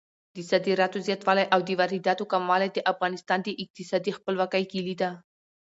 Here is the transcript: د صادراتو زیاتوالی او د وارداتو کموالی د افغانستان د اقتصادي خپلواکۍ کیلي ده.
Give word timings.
د 0.35 0.37
صادراتو 0.49 0.97
زیاتوالی 1.07 1.45
او 1.53 1.59
د 1.67 1.69
وارداتو 1.79 2.23
کموالی 2.33 2.69
د 2.71 2.79
افغانستان 2.91 3.39
د 3.43 3.49
اقتصادي 3.63 4.11
خپلواکۍ 4.17 4.63
کیلي 4.71 4.95
ده. 5.01 5.09